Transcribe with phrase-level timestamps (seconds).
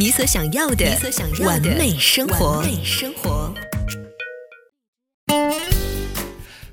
[0.00, 0.86] 你所想要的
[1.44, 2.62] 完美生活。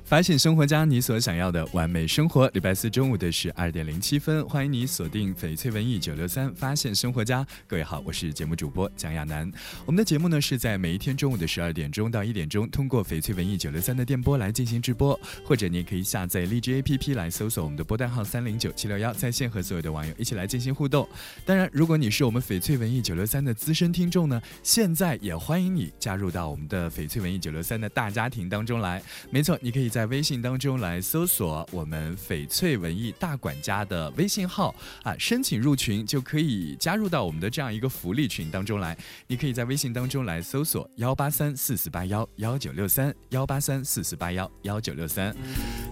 [0.06, 2.48] 发现生活家，你所想要的完美生活。
[2.50, 7.44] 礼拜四中午的十二点零七分，欢迎你锁定翡翠文艺九六三，发现生活家。
[7.66, 9.50] 各位好，我是节目主播蒋亚楠。
[9.84, 21.08] 我们的节目呢是在每一天中午的十二点钟到一点钟，通过翡翠文艺九六三的电波来进行直播，或者你也可以下载荔枝 APP 来搜索我们的波段号三零九七六幺，在线和所有的网友一起来进行互动。
[21.44, 29.02] 当然，如果你是我们翡翠文艺九六三的资深听众呢，现在也欢迎你加入到我们的翡翠文艺九六三的大家庭当中来。
[29.32, 29.90] 没错，你可以。
[29.96, 38.94] 在微信当中来搜索我们翡翠文艺大管家的微信号啊，申请入群就可以加入到我们的这样一个福利群当中来。
[39.26, 45.34] 你可以在微信当中来搜索幺八三四四八幺幺九六三幺八三四四八幺幺九六三。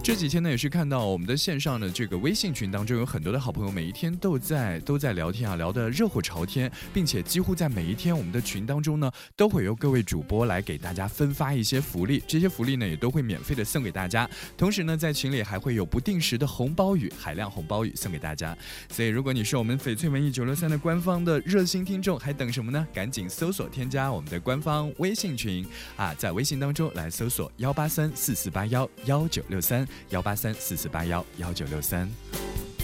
[0.03, 13.94] 这几天呢，也是看到我们的线上的这个微信群当中有很多的好朋友，每一天都在都在聊天啊，聊得热火朝天，并且几乎在每一天我们的群当中呢，都会由各位主播来给大家分发一些福利，这些福利呢也都会免费的送给。
[13.95, 18.55] 大家，同时呢，在群里还会有不定时的红包雨、海量红包雨送给大家。
[18.89, 22.85] 所以，如果你是我们翡翠文艺九六三的官方的热心听众，还等什么呢？
[22.93, 25.65] 赶紧搜索添加我们的官方微信群
[25.95, 32.74] 啊，在微信当中来搜索幺八三四四八幺幺九六三幺八三四四八幺幺九六三。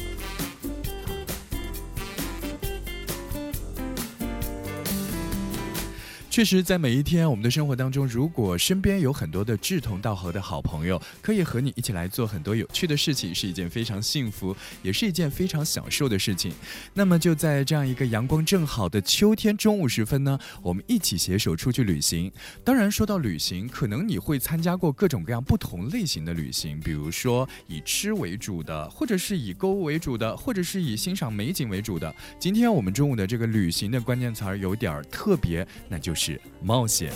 [6.32, 16.54] 确实，在每一天我们的生活当中，如果身边有很多的志同道合的好朋友，可以和你一起来做很多有趣的事情，是一件非常幸福，也是一件非常享受的事情。
[16.94, 22.32] 那么就在这样一个阳光正好的秋天中午时分呢，我们一起携手出去旅行。
[22.64, 32.16] 当然，说到旅行，可能你会参加过各种各样不同类型的旅行，比如说以吃为主的，或者是以购物为主的，或者是以欣赏美景为主的。
[32.40, 36.21] 今天我们中午的这个旅行的关键词儿有点儿特别，那就是。
[36.24, 37.12] 是冒险，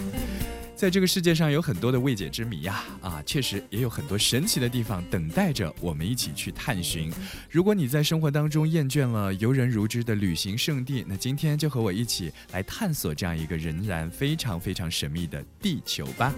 [0.75, 7.13] 在这个世界上有很多的未解之谜呀，啊，确实也有很多神奇的地方等待着我们一起去探寻。
[7.47, 16.33] 如果你在生活当中厌倦了游人如织的旅行胜地，那今天就和我一起来探索这样一个仍然非常非常神秘的地球吧。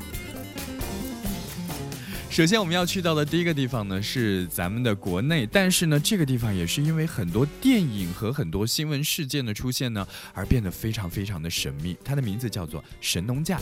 [2.38, 5.44] 首先，我们要去到的第一个地方呢，是咱们的国内。
[5.52, 11.98] 但是呢，这个地方也是因为很多电影和很多新闻事件的出现呢，而变得非常非常的神秘。
[12.03, 13.59] 它的名字叫做神农架。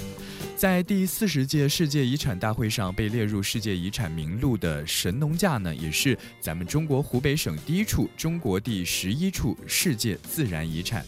[0.58, 11.06] 在第四十届世界遗产大会上被列入世界遗产名录的神农架呢，也是咱们中国湖北省第一处、中国第十一处世界自然遗产。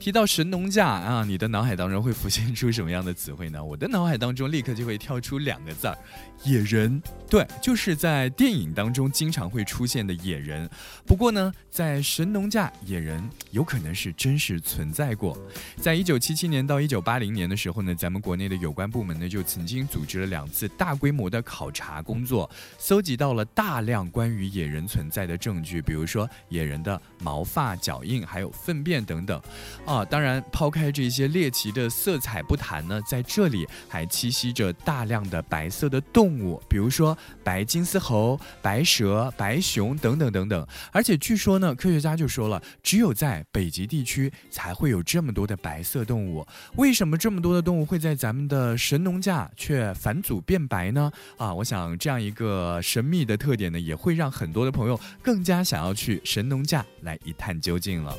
[0.00, 3.64] 提到神农架啊，你的脑海当中会浮现出什么样的词汇呢？
[3.64, 5.96] 我的脑海当中立刻就会跳出两个字儿：
[6.42, 7.00] 野人。
[7.26, 10.68] 对，就是在电影当中经常会出现的野人。
[11.04, 15.36] 不过呢，在神农架，野人有可能是真实存在过。
[15.76, 29.42] 在一九七七年到一九八零年的时候呢，咱们国内的有关部门呢就曾经组织了两次大规模的考察工作，搜集到了大量关于野人存在的证据，比如说野人的毛发、脚印，还有粪便等等。
[29.84, 40.66] 啊，当然，抛开这些猎奇的色彩不谈呢，在这里还栖息着大量的白色的动动物，比如说白金丝猴、白蛇、白熊等等等等。
[40.90, 46.46] 而且据说呢，科学家就说了，只有在北极地区才会有这么多的白色动物。
[46.76, 51.12] 为什么这么多的动物会在咱们的神农架却返祖变白呢？
[51.36, 58.16] 啊，我想这样一个神秘的特点呢，也会让很多的朋友更加想要去神农架来一探究竟了。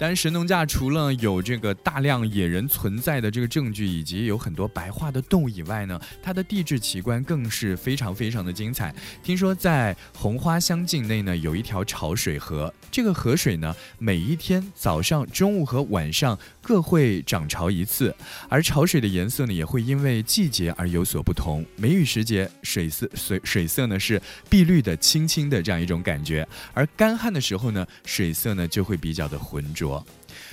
[0.00, 8.94] 但神农架除了有这个大量野人存在的这个证据，以及有很多白化的动物以外呢，它的地质奇观更是非常非常的精彩。
[9.22, 18.14] 听说在红花乡境内呢，有一条潮水河，这个河水呢，每一天早上、中午和晚上各会涨潮一次，
[18.48, 21.62] 而潮水的颜色呢，也会因为季节而有所不同。
[21.76, 26.42] 梅雨时节，水色水水色呢是碧绿的、清清的这样一种感觉；
[26.72, 29.89] 而干旱的时候呢，水色呢就会比较的浑浊。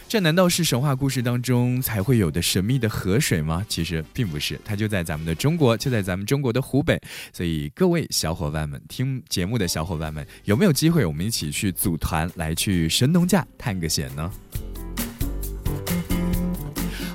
[0.07, 3.65] 这难道是神话故事当中才会有的神秘的河水吗？
[3.67, 6.97] 其实并不是，它就在咱们的中国，就在咱们中国的湖北。
[7.33, 14.31] 所以各位小伙伴们，听节目的小伙伴们，有没有机会我们一起去组团来去神农架探个险呢？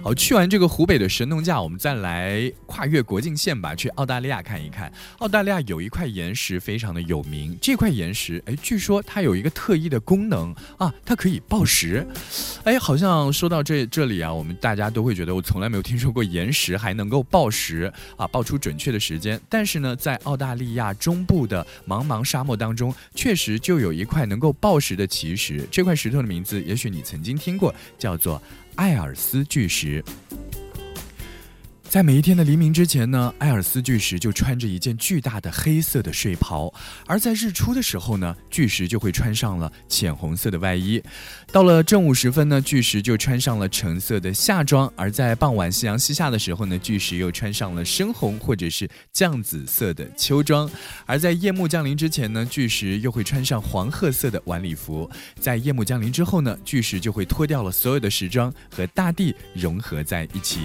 [0.03, 4.93] 好，去完这个湖北的神农架，我们再来跨越国境线吧，去澳大利亚看一看。
[5.19, 12.05] 澳大利亚有一块岩石非常的有名，这块岩石，哎，据说它有一个特异的功能啊，它可以报时。
[12.65, 19.41] 哎，好像说到这这里啊，我们大家都会觉得我从来没有听说过岩石还能够报时啊，报出准确的时间。
[19.49, 25.65] 但是呢，在澳大利亚中部的茫茫沙漠当中，确实就有一块能够报时的奇石。
[25.71, 28.43] 这块石头的名字，也许你曾经听过，叫做。
[28.77, 30.03] 艾尔斯巨石。
[31.93, 36.73] 在每一天的黎明之前呢，艾尔斯巨石就穿着一件巨大的黑色的睡袍；
[37.07, 41.03] 而在日出的时候呢，巨石就会穿上了浅红色的外衣。
[41.53, 50.67] 到了正午时分呢，巨石就穿上了橙色的夏装；而在傍晚夕阳西下的时候呢，巨石又穿上了深红或者是酱紫色的秋装；
[51.05, 55.07] 而在夜幕降临之前呢，巨石又会穿上黄褐色的晚礼服；
[55.39, 60.61] 在夜幕降临之后呢，巨石就会脱掉了所有的时装，和大地融合在一起。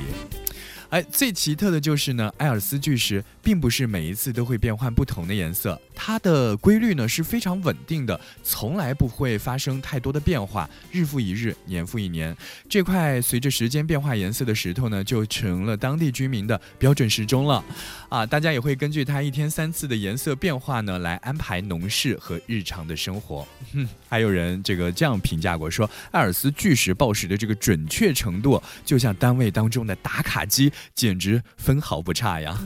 [0.89, 12.33] 哎，最奇特的就是呢，艾尔斯巨石并不是每一次都会变换不同的颜色，它的规律呢是非常稳定的，从来不会发生太多的变化，日复一日，年复一年，
[12.69, 17.63] 这块随着时间变化颜色的石头呢，就成了当地居民的标准时钟了。
[18.09, 23.45] 啊，大家也会根据它一天三次的颜色变化呢，来安排农事和日常的生活。
[23.73, 30.71] 哼， 还有人这个这样评价过，说艾尔斯巨石报时的这个准确程度，就像单位当中的打卡机。
[30.93, 32.57] 简直分毫不差呀！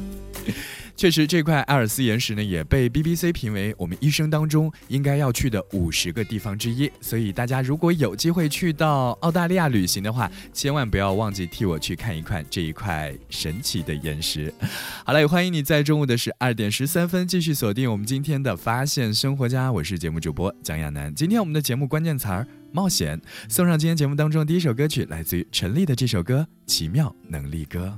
[0.95, 6.91] 确实，这块艾尔斯岩石呢，也被 BBC 评为我们一生当中应该要去的五十个地方之一。
[7.01, 14.53] 所以，大家如果有机会去到澳大利亚旅行的话，千万不要忘记替我去看一看这一块神奇的岩石。
[15.03, 21.13] 好了，也欢迎你在中午的十二点十三分继续锁定我们今天的发现生活家，我是节目主播蒋亚楠。
[21.15, 27.97] 今天我们的节目关键词儿冒险，送上今天节目当中第一首歌曲，来自于陈粒的这首歌《奇妙能力歌》。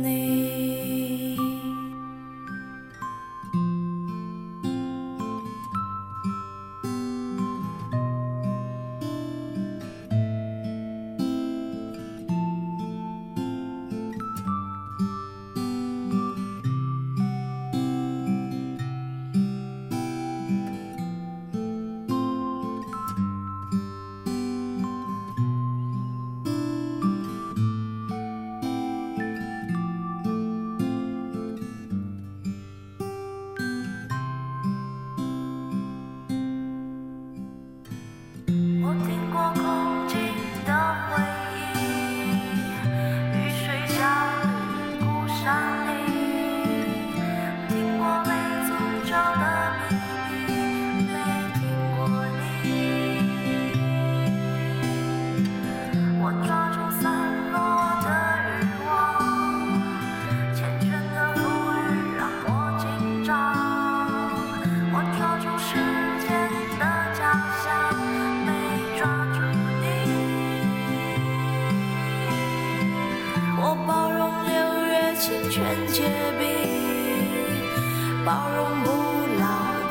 [78.23, 78.91] 包容不
[79.39, 79.45] 老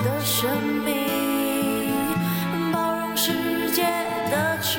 [0.05, 0.49] 的生
[0.85, 1.93] 命，
[2.73, 3.33] 包容世
[3.73, 3.83] 界
[4.31, 4.79] 的迟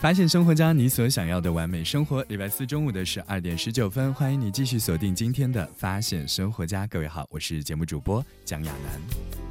[0.00, 2.22] 发现生活家你所想要的完美生活。
[2.24, 6.86] 礼拜四中午的十二点十九分，欢迎你继续锁定今天的发现生活家。
[6.86, 9.43] 各位好，我是节目主播蒋亚楠。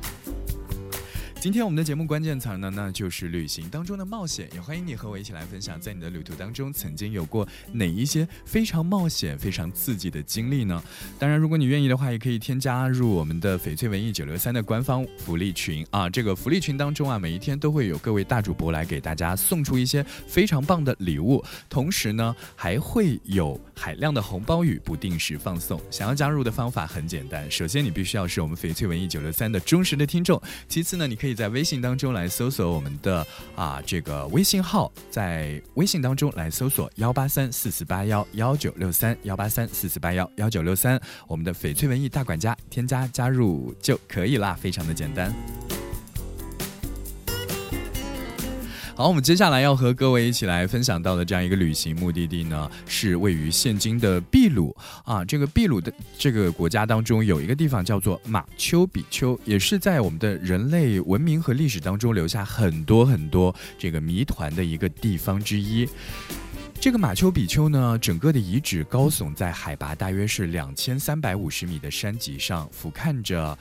[1.43, 4.47] 今天我们的节目关键词呢，那就是旅行当中的冒险。
[4.53, 10.81] 也欢迎你和我一起来分享，在你的旅途当中曾经有过哪一些非常冒险、非常刺激的经历呢？
[11.19, 16.09] 当然，如果你愿意的话，也可以添加入我们的翡翠文艺九六三的官方福利群啊。
[16.09, 25.77] 这个福利群当中啊，每一天都会有各位大主播来给大家送出一些非常棒的礼物，同时呢，还会有海量的红包雨不定时放送。
[25.91, 33.25] 想要加入的方法很简单，首先你必须要是我们翡翠文艺九六三的忠实的听众，其次呢，你可以 在微信当中来搜索我们的
[33.55, 45.82] 啊这个微信号，在微信当中来搜索幺八三四四八幺幺九六三幺八三四四八幺幺九六三，我们的翡翠文艺大管家添加加入就可以啦，非常的简单。
[48.95, 55.25] 好，我们接下来要和各位一起来分享到的这样一个旅行目的地呢，是位于现今的秘鲁啊。
[55.25, 65.89] 这个秘鲁的这个国家当中有一个地方叫做马丘比丘，也是在我们的人类文明和历史当中留下很多很多这个谜团的一个地方之一。
[66.79, 73.57] 这个马丘比丘呢，整个的遗址高耸在海拔大约是两千三百五十米的山脊上，俯瞰着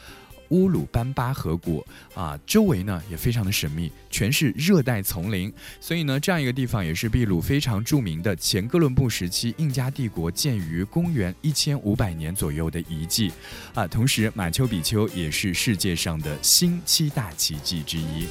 [0.52, 5.52] 乌鲁班巴河谷啊，周围呢也非常的神秘，全是热带丛林。
[5.80, 13.32] 所以呢，这样一个地方也是秘鲁非常著名的前哥伦布时期印加帝国建于公元一千五百年左右的遗迹
[13.74, 13.86] 啊。
[13.86, 18.28] 同时，马丘比丘也是世界上的新七大奇迹之一。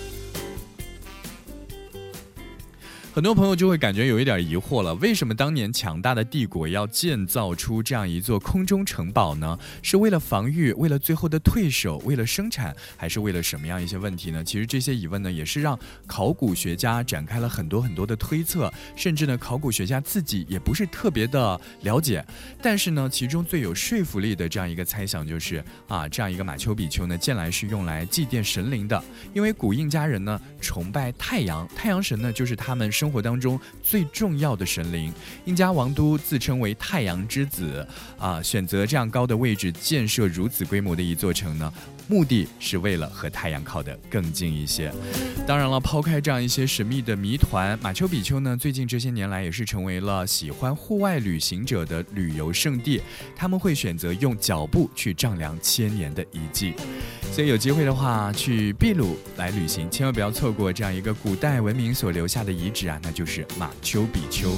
[3.14, 9.60] 很多朋友就会感觉有一点疑惑了，为什么当年强大的帝国要建造出这样一座空中城堡呢？
[9.82, 14.42] 是为了防御，为了最后的退守，为了生产，还是为了什么样一些问题呢？
[14.42, 15.78] 其实这些疑问呢，也是让
[16.08, 22.26] 考古学家展开了很多很多的推测，甚至呢，考古学家自己也不是特别的了解。
[22.62, 29.04] 但是呢，其中最有说服力的这样一个猜想就是啊，这样一个马丘比丘呢，建来是用来祭奠神灵的，
[29.34, 32.90] 因为古印加人呢崇拜太阳，太阳神呢就是他们。
[33.02, 35.12] 生活当中最重要的神灵，
[35.46, 37.84] 印加王都自称为太阳之子
[38.20, 41.74] 啊，选择这样高的位置建设如此规模的一座城呢，
[42.12, 44.92] 目的是为了和太阳靠得更近一些。
[45.48, 53.02] 当然了，抛开这样一些神秘的谜团，马丘比丘呢，最近这些年来也是成为了喜欢户外旅行者的旅游胜地，
[53.34, 56.74] 他们会选择用脚步去丈量千年的遗迹。
[57.32, 64.52] 所以有机会的话，去秘鲁来旅行，千万不要错过这样一个古代文明所留下的遗址啊，那就是马丘比丘。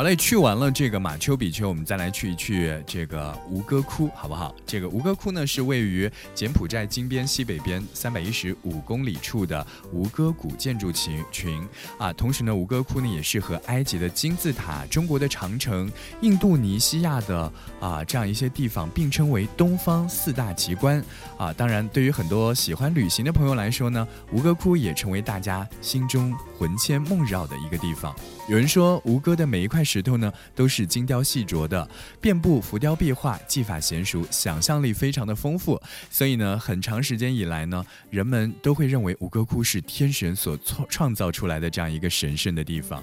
[0.00, 4.56] 好嘞，去完了这个马丘比丘，我们再来去一去这个吴哥窟，好不好？
[4.64, 11.62] 这个吴哥窟呢是位于柬埔寨金边西北边三百一十五公里处的吴哥古建筑群群
[11.98, 12.10] 啊。
[12.14, 15.92] 同时呢，吴哥窟呢也是和埃及的金字塔、中国的长城、
[16.22, 21.04] 印度尼西亚的啊这样一些地方并称为东方四大奇观
[21.36, 21.52] 啊。
[21.52, 28.16] 当然，对于很多喜欢旅行的朋友来说呢，吴哥窟也成为大家心中魂牵梦绕的一个地方。
[28.48, 31.88] 有人说，吴哥的每一块石头呢，都是精雕细琢的，
[32.20, 35.80] 遍布浮雕壁画，技法娴熟，想象力非常的丰富。
[36.08, 43.02] 所以呢，很长时间以来呢，人们都会认为吴哥窟是天神所创创造出来的这样一个神圣的地方。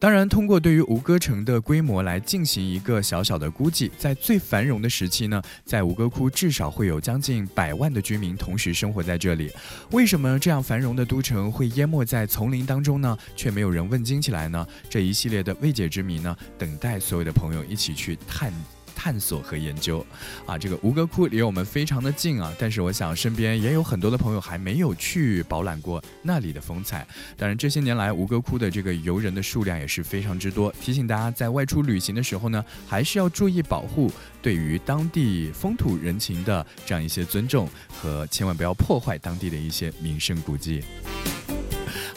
[0.00, 9.52] 当然，通过对于吴哥城的规模来进行一个小小的估计，在最繁荣的时期呢，在吴哥窟至少会有将近百万的居民同时生活在这里。
[9.90, 13.14] 为什么这样繁荣的都城会淹没在丛林当中呢？
[13.36, 14.66] 却没有人问津起来呢？
[14.88, 18.50] 这一系列的未解之谜呢，等待所有的朋友一起去探。
[18.94, 20.04] 探索和研究，
[20.46, 27.06] 啊，这个吴哥窟离我们非常的近啊，但是我想身边也有很多的朋友还没有去饱览过那里的风采。
[27.36, 34.10] 当然，这些年来吴哥窟的这个游人的数量也是非常之多，提醒大家在外出旅行的时候呢，还是要注意保护，
[34.42, 40.82] 对于当地风土人情的这样一些尊重和千万不要破坏当地的一些名胜古迹。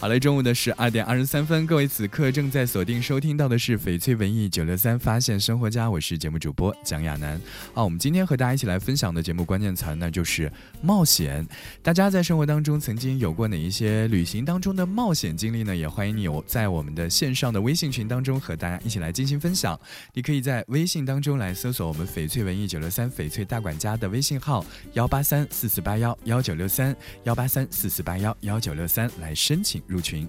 [0.03, 7.39] 好嘞，中午的十二点二十三分，各位此刻正在锁定收听到的是翡翠文艺九六三发现生活家，我是节目主播蒋亚楠。
[7.73, 11.47] 啊，我们今天和大家一起来分享的节目关键词那就是冒险。
[11.81, 15.73] 大家在生活当中曾经有过哪一些旅行当中的冒险经历呢？
[15.73, 19.79] 也欢迎你有在我们的线上的微信群当中和大家一起来进行分享。
[20.13, 26.93] 你可以在微信当中来搜索我们翡翠文艺九六三翡翠大管家的微信号幺八三四四八幺幺九六三
[27.23, 29.81] 幺八三四四八幺幺九六三来申请。
[29.93, 30.27] 入群，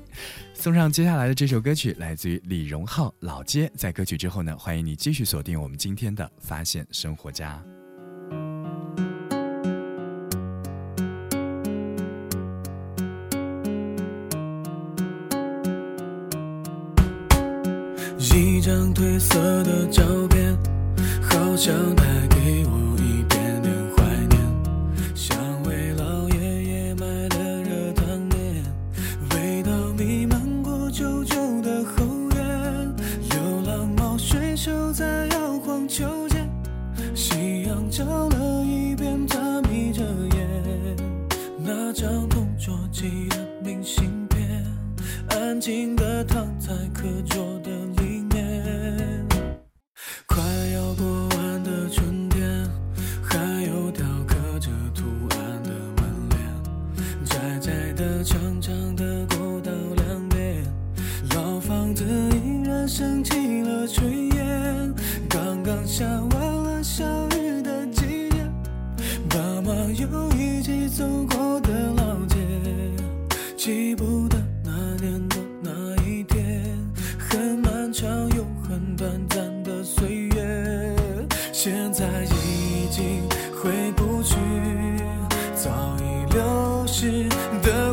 [0.52, 3.66] 送上接下来的这首歌曲，来自于李荣浩《老街》。
[3.74, 7.62] 在歌曲之后呢，欢迎你继续锁定我们今天的发现生活家。
[18.36, 20.56] 一张褪色的照片，
[21.22, 22.83] 好像带给我。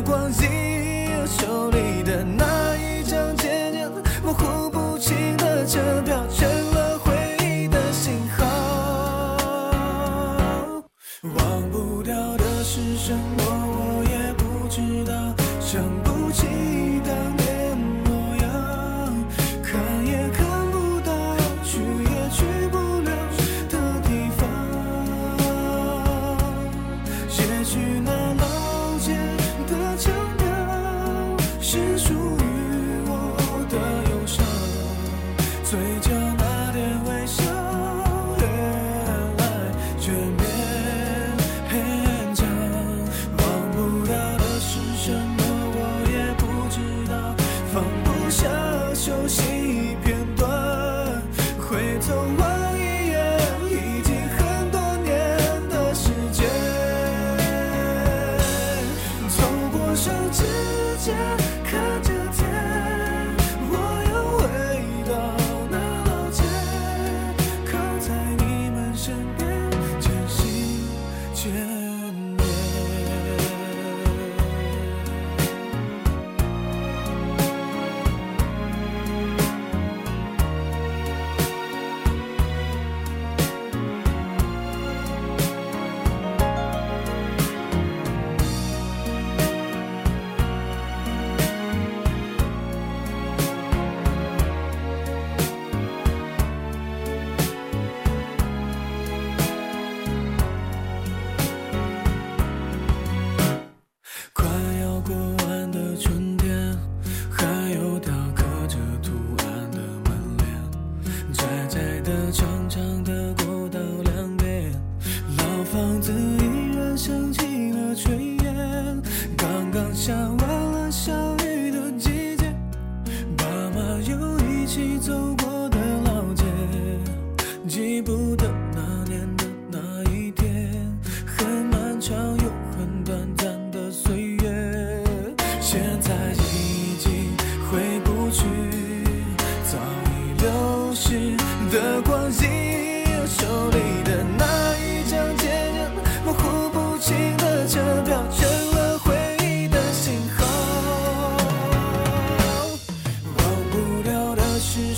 [0.00, 0.48] 光景
[1.10, 1.26] 又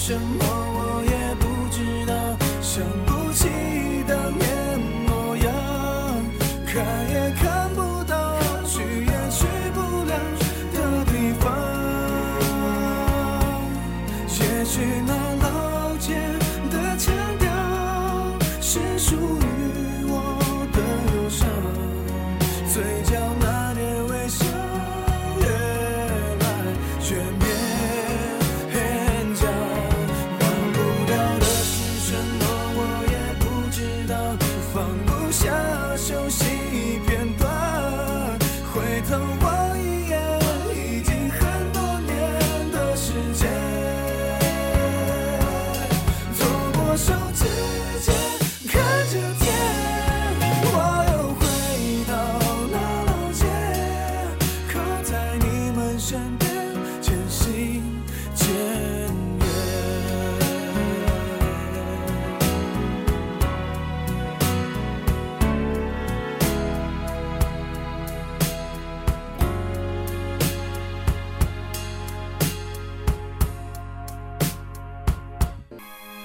[0.06, 0.73] 什么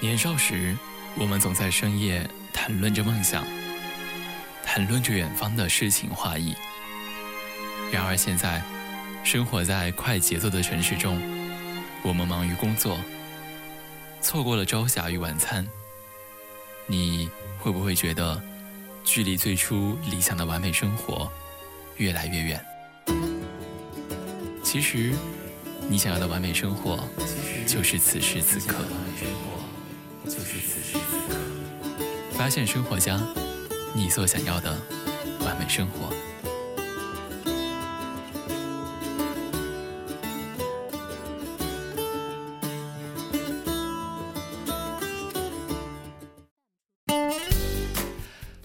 [0.02, 0.78] 年少时，
[1.18, 3.46] 我们总在深夜谈论着梦想，
[4.64, 6.56] 谈论着远方的诗情画意。
[7.92, 8.62] 然而现在，
[9.26, 11.22] 生活在快节奏的城市中，
[12.02, 12.98] 我们忙于工作，
[14.22, 15.68] 错过了朝霞与晚餐。
[16.88, 18.42] 你会不会觉得，
[19.04, 21.30] 距离最初理想的完美生活
[21.98, 22.66] 越来越远？
[24.64, 25.14] 其实，
[25.90, 27.04] 你想要的完美生活，
[27.68, 28.86] 就是此时此刻。
[30.30, 31.39] 就是此时此刻
[32.38, 33.20] 发现生活家，
[33.96, 34.78] 你所想要的
[35.44, 36.13] 完美生活。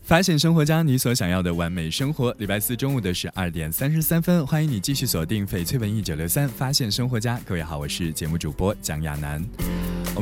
[0.04, 2.30] 发现生活家，你所想要的完美生活。
[2.38, 7.40] 礼拜四中午的十二点三十三分，欢迎你继续锁定翡翠文艺九六三，发现生活家。
[7.46, 9.42] 各位好，我是节目主播蒋亚楠。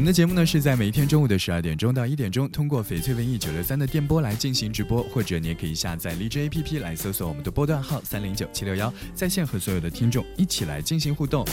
[0.03, 11.47] 我们的节目呢是在每一天中午的十二点钟到一点钟，通过翡翠文艺九六三的电波来进行直播，或者你也可以下载荔枝 APP 来搜索我们的波段号三零九七六幺，在线和所有的听众一起来进行互动。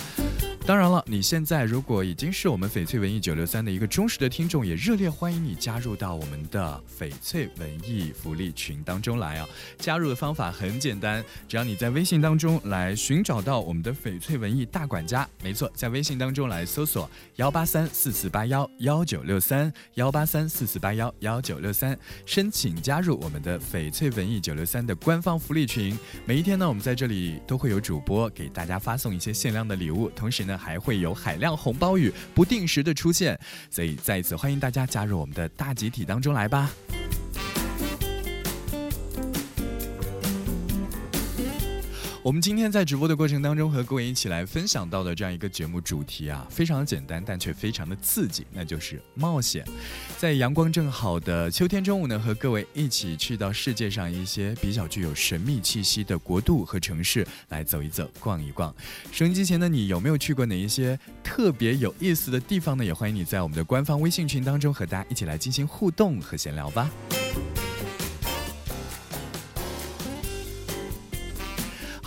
[0.66, 9.50] 当然了，你现在如果已经是我们翡翠文艺九六三的一个忠实的听众，也热烈欢迎你加入到我们的翡翠文艺福利群当中来啊！
[9.80, 25.98] 加入的方法很简单，只要你在微信当中来寻找到我们的翡翠文艺大管家，没错，在微信当中来搜索幺八三四四八幺幺九六三幺八三四四八幺幺九六三，申请加入我们的翡翠文艺九六三的官方福利群。
[26.28, 30.60] 每一天呢，我们在这里都会有主播给大家发送一些限量的礼物，同时那。
[30.60, 33.40] 还会有海量红包雨不定时的出现，
[33.72, 36.70] 所以再一次欢迎大家加入我们的大集体当中来吧。
[42.22, 49.66] 我们今天在直播的过程当中，和各位一起来分享到的这样一个节目主题啊，非常的简单，但却非常的刺激，那就是冒险。
[50.18, 58.76] 在阳光正好的秋天中午呢，和各位一起去到世界上一些比较具有神秘气息的国度和城市来走一走、逛一逛。
[59.14, 62.84] 收音机前的你有没有去过哪一些特别有意思的地方呢？
[62.84, 66.92] 也欢迎你在我们的官方微信群当中和大家一起来进行互动和闲聊吧。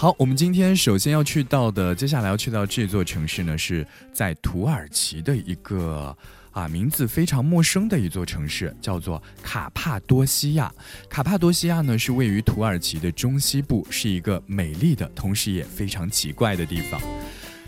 [0.03, 6.12] 好，我们今天首先要去到的，接下来要去到这座城市呢，是在土耳其的一个
[6.51, 10.75] 啊名字非常陌生的一座城市，叫做卡帕多西亚。
[11.09, 17.01] 卡帕多西亚呢是位于土耳其的中西部，是一个美丽的，同时也非常奇怪的地方。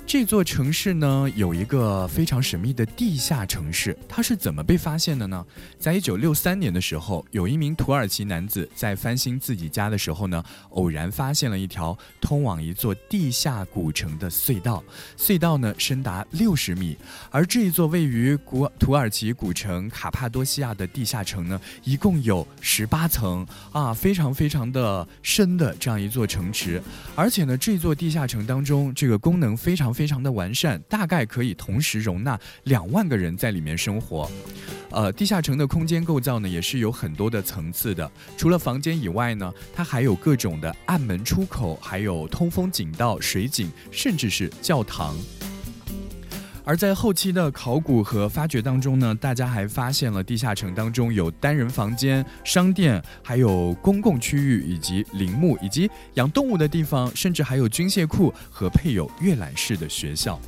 [0.07, 5.45] 这座城市呢，有一个非常神秘的地下城市，它是怎么被发现的呢？
[5.79, 14.85] 在一九六三年的时候，有一名土耳其男子在翻新自己家的时候呢，偶然发现了一条通往一座地下古城的隧道，
[15.17, 16.97] 隧道呢深达六十米，
[17.31, 26.81] 而这一座位于古土耳其古城卡帕多西亚的地下城呢，一共有十八层啊，非常非常的深的这样一座城池，
[27.17, 29.94] 而且呢，这座地下城当中这个功能非常。
[29.95, 34.29] 非常的完善，大概可以同时容纳两万个人在里面生活。
[34.91, 38.11] 呃，地下城的空间构造呢，也是有很多的层次的。
[38.37, 45.17] 除了房间以外呢，它还有各种的暗门出口，还有通风井道、水井，甚至是教堂。
[46.65, 60.41] 而在后期的考古和发掘当中呢，大家还发现了地下城当中有单人房间、商店，还有公共区域，以及陵墓，以及养动物的地方，甚至还有军械库和配有阅览室的学校。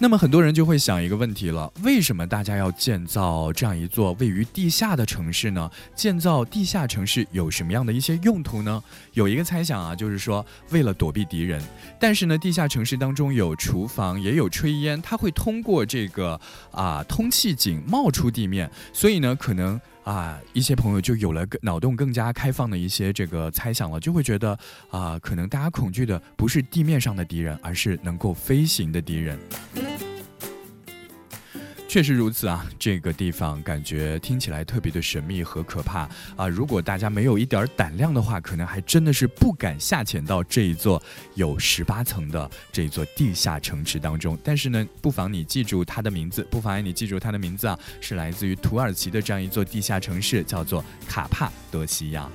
[0.00, 5.68] 那么很多人就会想一个问题了：为什么大家要建造这样一座位于地下的城市呢？
[5.92, 8.80] 建造地下城市有什么样的一些用途呢？
[9.14, 11.60] 有一个猜想啊，就是说为了躲避敌人。
[11.98, 19.80] 但是呢，地下城市当中有厨房，也有炊烟，它会通过这个啊通气井冒出地面，所以呢，可能。
[20.04, 24.58] 啊，一些朋友就有了个脑洞更加开放的一些这个猜想了，就会觉得
[24.90, 29.38] 啊，可能大家恐惧的不是地面上的敌人，而是能够飞行的敌人。
[31.88, 36.46] 确实如此啊，这个地方感觉听起来特别的神秘和可怕啊！
[36.46, 41.02] 如果大家没有一点胆量的话，可能还真的是不敢下潜到这一座
[41.34, 44.38] 有十八层的这一座地下城池当中。
[44.44, 52.28] 但是呢，不妨你记住它的名字，不妨你记住它的名字啊，是来自于土耳其的这样一座地下城市，叫做卡帕多西亚。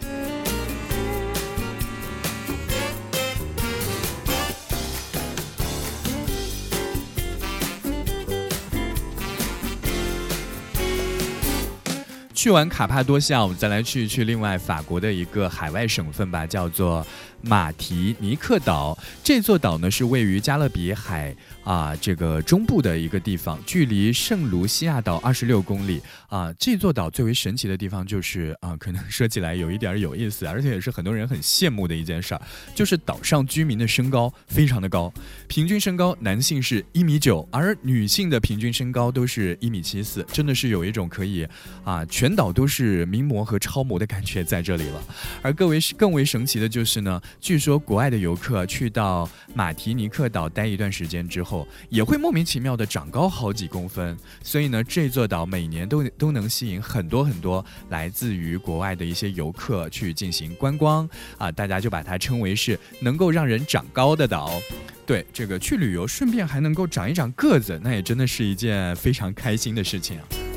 [12.43, 17.07] 去完卡帕多西亚，我们再来去一去另外法国的一个海外省份吧，叫做
[17.43, 18.97] 马提尼克岛。
[19.23, 26.51] 这座岛呢是位于加勒比海啊这个中部的一个地方，距离圣卢西亚岛二十六公里啊。
[26.57, 32.41] 这座岛最为神奇的地方就是啊，可能说起来有一点儿有意思，而且也是很多人很羡慕的一件事儿，
[32.73, 35.13] 就是岛上居民的身高非常的高，
[35.47, 41.47] 平均身高男性是一米九，而女性的平均身高都是一米七四，真的是有一种可以
[41.83, 45.03] 啊全岛都是名模和超模的感觉在这里了。
[45.41, 54.17] 而更为更为神奇的就是呢，据说国外的游客去到马提尼克岛待一段时间之后，也会莫名其妙的长高好几公分。
[54.41, 64.51] 所以呢，这座岛每年都 都能吸引很多很多来自于国外的一些游客去进行观光啊，大家就把它称为是能够让人长高的岛。
[65.05, 70.52] 对，这个去旅游顺便还能够长一长个子，那也真的是一件非常开心的事情啊。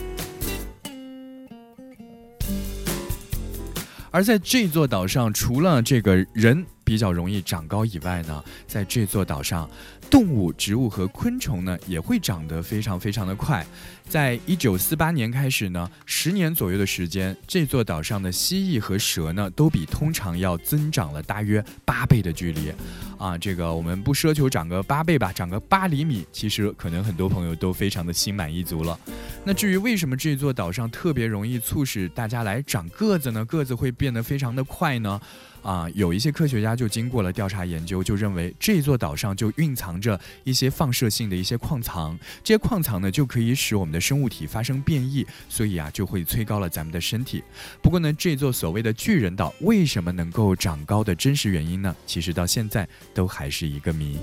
[4.17, 9.69] 而在这座岛上，除了这个人比较容易长高以外呢，在这座岛上，
[10.09, 13.63] 动物、植物和昆虫呢也会长得非常非常的快。
[14.09, 22.73] 在一九四八年开始呢，十年左右的时间，这座岛上的蜥蜴和蛇呢都比通常要增长了大约八倍的距离。
[23.19, 28.99] 啊，这个我们不奢求长个八倍吧，长个八厘米，其实可能很多朋友都非常的心满意足了。
[29.47, 33.45] 那至于为什么这座岛上特别容易促使大家来长个子呢？
[33.45, 35.21] 个子会变得非常的快呢？
[35.63, 47.41] 啊，有一些科学家就经过了调查研究，就认为这座岛上就蕴藏着一些放射性的一些矿藏，这些矿藏呢就可以使我们的生物体发生变异，所以啊就会催高了咱们的身体。
[47.81, 51.95] 不过呢，这座所谓的巨人岛为什么能够长高的真实原因呢？
[52.05, 54.19] 其实到现在都还是一个谜。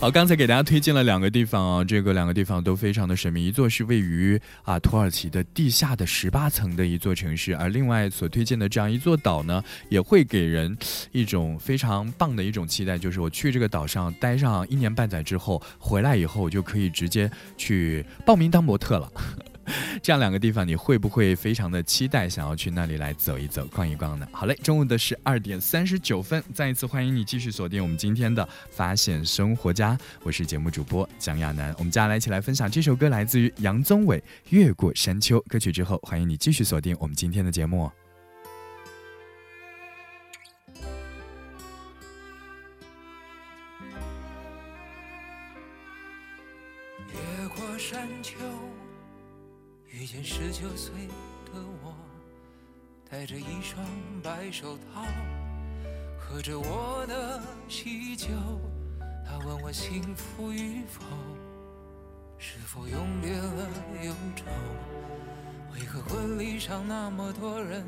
[0.00, 3.46] 好，刚才给大家推荐了两个地方啊，这个两个地方都非常的神秘。
[3.46, 10.74] 一座是位于啊土耳其的地下的十八层的一座城市，而另外所推荐的这样一座岛呢，也会给人
[11.12, 19.12] 一种非常棒的一种期待，就是我去这个岛上待上一年半载之后，回来以后我就可以直接去报名当模特了。
[20.02, 24.26] 这样两个地方，你会不会非常的期待，想要去那里来走一走、逛一逛呢？
[24.32, 31.74] 好嘞，中午的十二点三十九分，再一次欢迎你继续锁定我们今天的发现生活家，我是节目主播蒋亚楠。
[31.78, 34.18] 我们接下来一起来分享这首歌，来自于杨宗纬
[34.50, 37.90] 《越过山丘》歌曲之后，欢迎你继续锁定我们今天的节目。
[47.12, 48.34] 越过山丘，
[49.92, 51.08] 遇见十九岁
[51.46, 51.92] 的我，
[53.10, 53.84] 戴着一双
[54.22, 55.04] 白手套，
[56.16, 58.28] 喝着我的喜酒。
[59.26, 61.02] 他问我幸福与否，
[62.38, 63.68] 是否永别了
[64.04, 64.44] 忧愁？
[65.74, 67.84] 为何婚礼上那么多人，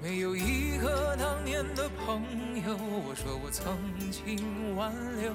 [0.00, 2.22] 没有一个当年的朋
[2.64, 2.76] 友？
[2.78, 3.76] 我说我曾
[4.12, 5.34] 经挽留。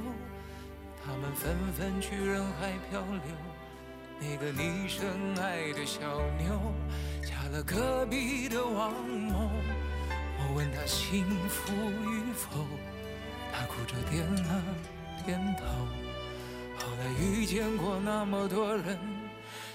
[1.03, 3.54] 他们纷纷去人海漂流。
[4.19, 5.05] 那个你深
[5.41, 5.99] 爱的小
[6.39, 6.59] 妞，
[7.21, 9.49] 嫁了隔壁的王某。
[10.37, 12.65] 我问她幸福与否，
[13.51, 14.63] 她哭着点了
[15.25, 15.63] 点头。
[16.77, 18.97] 后来遇见过那么多人，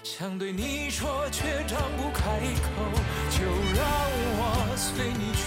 [0.03, 2.23] 想对你说却张不开
[2.63, 2.71] 口，
[3.31, 3.45] 就
[3.77, 3.83] 让
[4.37, 5.41] 我随你去，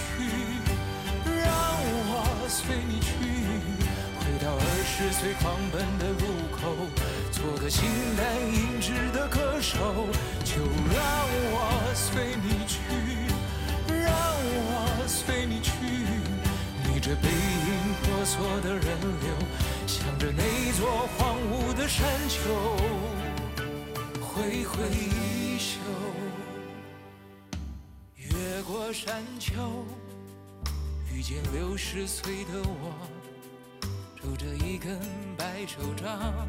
[1.24, 1.44] 让
[2.10, 3.12] 我随你去。
[4.18, 6.24] 回到二十岁狂奔的路
[6.56, 6.62] 口，
[7.44, 7.84] 做个形
[8.16, 9.76] 单影只的歌手，
[10.44, 11.04] 就让
[11.52, 12.80] 我随你去，
[13.86, 15.74] 让我随你去。
[16.88, 18.82] 逆着背影婆娑的人
[19.20, 19.28] 流，
[19.86, 22.38] 向着那座荒芜的山丘
[24.22, 25.78] 挥挥衣袖，
[28.16, 29.52] 越过山丘，
[31.12, 32.94] 遇见六十岁的我。
[34.22, 34.98] 拄着一根
[35.36, 36.48] 白手杖，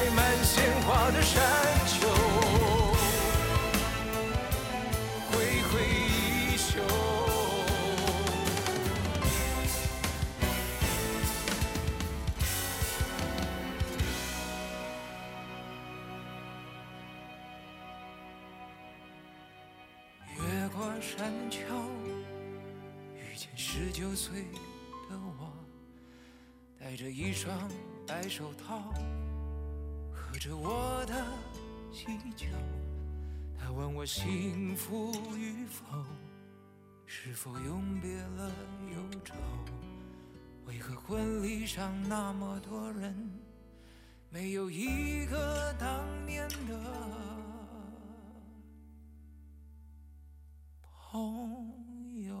[0.00, 1.42] 开满鲜花的山
[1.86, 2.08] 丘，
[5.30, 6.80] 挥挥衣袖。
[20.38, 21.58] 越过山丘，
[23.14, 24.44] 遇见十九岁
[25.10, 25.52] 的我，
[26.78, 27.54] 戴着一双
[28.06, 28.94] 白手套，
[30.40, 31.22] 着我的
[31.92, 32.46] 喜酒。
[33.58, 35.84] 他问我幸福与否，
[37.04, 38.50] 是否永别了
[38.90, 39.34] 忧愁？
[40.64, 43.14] 为何婚礼上那么多人，
[44.30, 46.74] 没有一个当年的？
[50.80, 52.40] 朋友。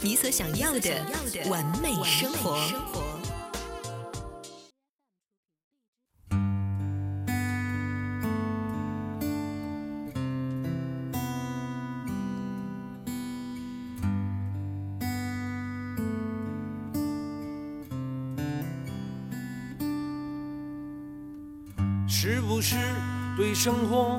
[0.00, 0.90] 你所想要的
[1.48, 2.58] 完美生活。
[22.06, 22.74] 是不是
[23.36, 24.18] 对生活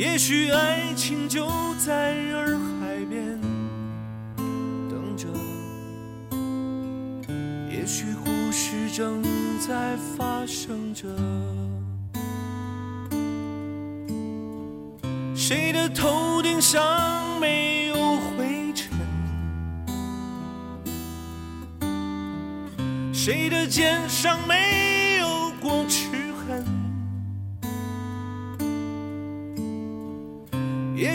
[0.00, 3.38] 也许爱情就在洱海边
[4.88, 5.28] 等着，
[7.70, 9.22] 也许故事正
[9.58, 11.06] 在发生着。
[15.34, 18.88] 谁的头顶上没有灰尘？
[23.12, 26.09] 谁的肩上没有过去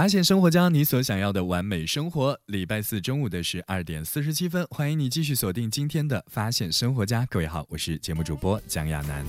[0.00, 2.40] 发现生活家，你所想要的完美生活。
[2.46, 7.26] 礼拜四中午的十二点四十七分，欢迎你继续锁定今天的发现生活家。
[7.28, 9.22] 各位好，我是节目主播蒋亚楠。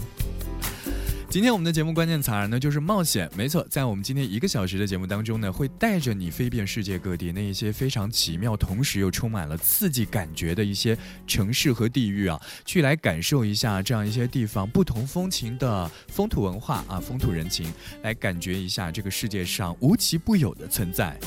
[1.32, 17.72] 今天我们的节目关键词儿呢就是冒险，没错，在我们今天一个小时的节目当中呢，会带着你飞遍世界各地那一些非常奇妙，同时又充满了刺激感觉的一些城市和地域啊，去来感受一下这样一些地方不同风情的风土文化啊，风土人情，
[18.04, 21.18] 来感觉一下这个世界上无奇不有的存在。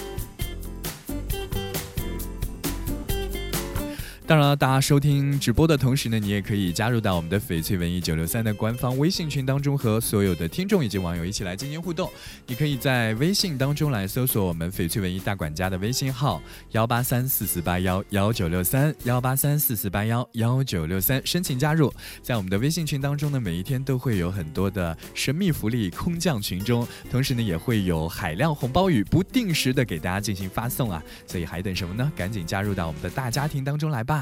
[4.26, 12.10] 当然了，大家收听直播的同时呢，你也可以加入到我们的翡翠文艺九六三的官方微信群当中，和所有的听众以及网友一起来进行互动。
[12.46, 21.92] 你可以在微信当中来搜索我们翡翠文艺大管家的微信号幺八三四四八幺幺九六三幺八三四四八幺幺九六三，申请加入。
[22.22, 32.10] 在我们的微信群当中呢，每一天都会有很多的神秘福利空降群中，同时呢也会有海量红包雨不定时的给大家进行发送啊，所以还等什么呢？
[32.16, 34.13] 赶紧加入到我们的大家庭当中来吧。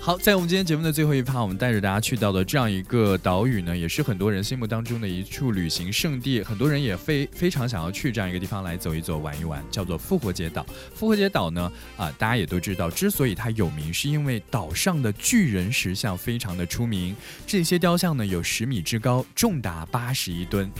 [0.00, 10.64] 好，在我们今天节目的最后一趴，我们带着大家去到的这样一个岛屿呢，也是很多人心目当中的一处旅行胜地，很多人也非非常想要去这样一个地方来走一走、玩一玩，叫做复活节岛。
[10.94, 20.70] 复活节岛呢，啊，大家也都知道，之所以它有名，是因为岛上的巨人石像非常的出名，这些雕像呢有十米之高，重达八十一吨。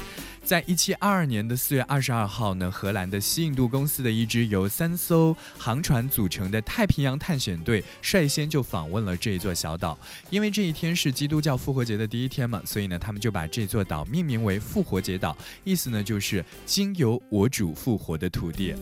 [0.47, 9.99] 在一七二二年的四月二十二号呢，荷兰的西印度公司的一支由三艘航船组成的太平洋探险队率先就访问了这一座小岛。
[10.30, 18.72] 因为这一天是基督教复活节的第一天嘛，所以呢，他们就把这座岛命名为复活节岛，意思呢就是经由我主复活的土地。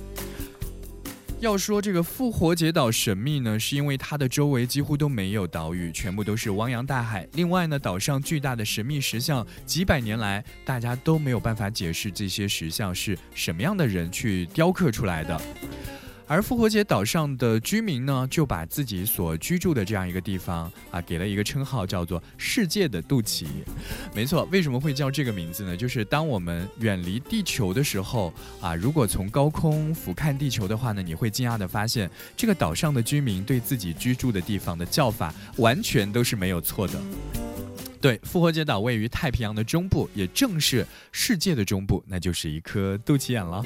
[1.44, 7.28] 要说这个复活节岛神秘呢，是因为它的周围几乎都没有岛屿，全部都是汪洋大海。
[7.34, 15.38] 另外呢，岛上巨大的神秘石像，几百年来大家都没有办法解释这些石像是什么样的人去雕刻出来的。
[16.26, 23.44] 而复活节岛上的居民呢，就把自己所居住的这样一个地方啊，给了一个称号，叫做“世界的肚脐”。
[24.14, 25.76] 没错，为什么会叫这个名字呢？
[25.76, 36.98] 就是当我们远离地球的时候啊，如果从高空俯瞰地球的话呢，你会惊讶的发现，这个岛上的居民对自己居住的地方的叫法，完全都是没有错的。
[38.04, 43.64] 对，复活节岛位于太平洋的中部，也正是世界的中部，那就是一颗肚脐眼了。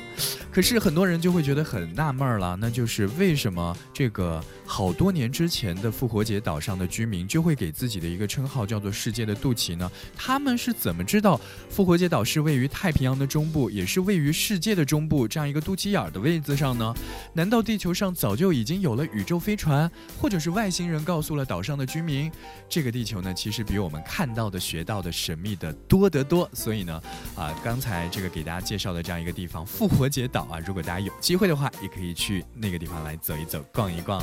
[0.52, 9.90] 可是很多人就会觉得很纳闷了，那就是为什么这个好多年之前的复活节岛上的居民就会给自己的一个称号叫做“世界的肚脐”呢？
[10.16, 16.94] 他们是怎么知道复活节岛是位于太平洋的中部，也是位于世界的中部这样一个肚脐眼的位置上呢？
[17.32, 22.30] 难道地球上早就已经有了宇宙飞船，或者是外星人告诉了岛上的居民，
[22.68, 26.46] 这个地球呢，其实比我们看看到的、学到的神秘的多得多？
[26.52, 27.02] 所以呢，
[27.34, 34.22] 啊，刚才这个给大家介绍的这样一个地方——复活节岛啊，如果大家有机会的话，也可以去那个地方来走一走、逛一逛。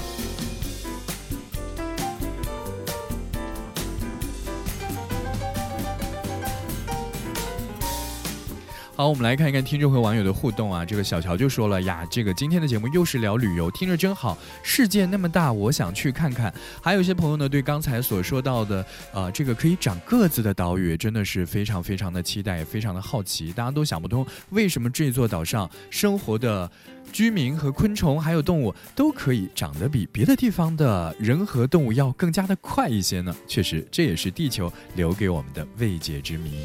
[8.98, 10.86] 好，我们来看一看听众和网友的互动啊。
[10.86, 14.38] 这个小乔就说了呀，这个今天的节目又是聊旅游，听着真好。
[14.64, 16.54] 世界那么大，我想去看看。
[16.82, 23.52] 还有一些朋友呢，对刚才所说到的，呃，这个可以长个子的岛屿，真的是非常非常的期待，也非常的好奇。
[23.52, 26.72] 大家都想不通，为什么这座岛上生活的
[27.12, 33.36] 居民和昆虫还有动物都可以长得比别的地方的人和动物要更加的快一些呢？
[33.46, 36.64] 确实，这也是地球留给我们的未解之谜。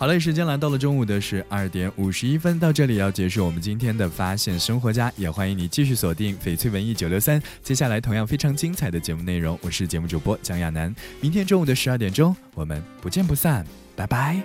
[0.00, 13.62] 好嘞，时间来到了中午的十二点五十一分，到这里要结束我们今天的发现生活家，也欢迎你继续锁定翡翠文艺九六三，接下来同样非常精彩的节目内容，我是节目主播蒋亚楠，明天中午的十二点钟，我们不见不散，
[13.94, 14.40] 拜拜。